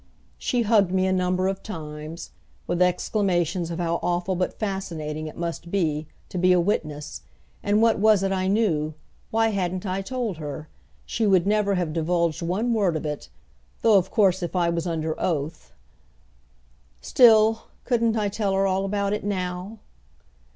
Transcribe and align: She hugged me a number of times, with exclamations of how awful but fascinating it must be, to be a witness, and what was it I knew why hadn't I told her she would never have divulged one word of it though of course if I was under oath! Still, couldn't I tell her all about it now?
She 0.39 0.63
hugged 0.63 0.89
me 0.91 1.05
a 1.05 1.13
number 1.13 1.47
of 1.47 1.61
times, 1.61 2.31
with 2.65 2.81
exclamations 2.81 3.69
of 3.69 3.77
how 3.77 3.99
awful 4.01 4.33
but 4.35 4.57
fascinating 4.57 5.27
it 5.27 5.37
must 5.37 5.69
be, 5.69 6.07
to 6.29 6.39
be 6.39 6.53
a 6.53 6.59
witness, 6.59 7.21
and 7.61 7.83
what 7.83 7.99
was 7.99 8.23
it 8.23 8.31
I 8.31 8.47
knew 8.47 8.95
why 9.29 9.49
hadn't 9.49 9.85
I 9.85 10.01
told 10.01 10.37
her 10.37 10.67
she 11.05 11.27
would 11.27 11.45
never 11.45 11.75
have 11.75 11.93
divulged 11.93 12.41
one 12.41 12.73
word 12.73 12.95
of 12.97 13.05
it 13.05 13.29
though 13.83 13.99
of 13.99 14.09
course 14.09 14.41
if 14.41 14.55
I 14.55 14.69
was 14.71 14.87
under 14.87 15.13
oath! 15.21 15.71
Still, 16.99 17.65
couldn't 17.85 18.17
I 18.17 18.27
tell 18.27 18.53
her 18.55 18.65
all 18.65 18.85
about 18.85 19.13
it 19.13 19.23
now? 19.23 19.77